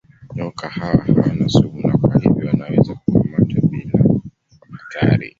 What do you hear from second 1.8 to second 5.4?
na kwa hivyo wanaweza kukamatwa bila hatari.